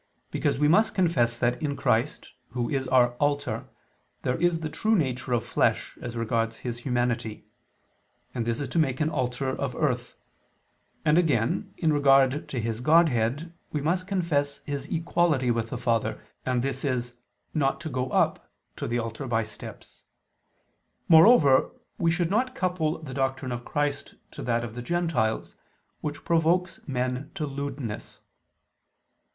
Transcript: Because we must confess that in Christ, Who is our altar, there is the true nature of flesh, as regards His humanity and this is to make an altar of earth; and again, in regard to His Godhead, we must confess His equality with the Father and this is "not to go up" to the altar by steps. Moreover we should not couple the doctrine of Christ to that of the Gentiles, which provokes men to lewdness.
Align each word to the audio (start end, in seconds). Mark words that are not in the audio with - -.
Because 0.31 0.57
we 0.57 0.67
must 0.67 0.95
confess 0.95 1.37
that 1.37 1.61
in 1.61 1.75
Christ, 1.75 2.31
Who 2.53 2.71
is 2.71 2.87
our 2.87 3.09
altar, 3.17 3.65
there 4.23 4.41
is 4.41 4.61
the 4.61 4.67
true 4.69 4.95
nature 4.95 5.31
of 5.31 5.43
flesh, 5.45 5.95
as 6.01 6.17
regards 6.17 6.57
His 6.65 6.79
humanity 6.79 7.45
and 8.33 8.43
this 8.43 8.59
is 8.59 8.67
to 8.69 8.79
make 8.79 8.99
an 8.99 9.11
altar 9.11 9.49
of 9.49 9.75
earth; 9.75 10.15
and 11.05 11.19
again, 11.19 11.75
in 11.77 11.93
regard 11.93 12.49
to 12.49 12.59
His 12.59 12.81
Godhead, 12.81 13.53
we 13.71 13.79
must 13.79 14.07
confess 14.07 14.61
His 14.65 14.87
equality 14.91 15.51
with 15.51 15.69
the 15.69 15.77
Father 15.77 16.19
and 16.47 16.63
this 16.63 16.83
is 16.83 17.13
"not 17.53 17.79
to 17.81 17.87
go 17.89 18.09
up" 18.09 18.49
to 18.77 18.87
the 18.87 18.97
altar 18.97 19.27
by 19.27 19.43
steps. 19.43 20.01
Moreover 21.09 21.69
we 21.99 22.09
should 22.09 22.31
not 22.31 22.55
couple 22.55 22.99
the 23.03 23.13
doctrine 23.13 23.51
of 23.51 23.63
Christ 23.65 24.15
to 24.31 24.41
that 24.41 24.63
of 24.63 24.73
the 24.73 24.81
Gentiles, 24.81 25.53
which 25.99 26.25
provokes 26.25 26.79
men 26.87 27.29
to 27.35 27.45
lewdness. 27.45 28.19